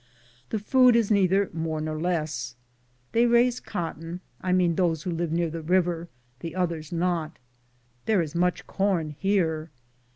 [0.49, 2.55] The food is neither more nor less.
[3.11, 6.07] They raise cotton— I mean those who live near the river—
[6.39, 7.37] the others not.
[8.07, 9.69] There is much corn here.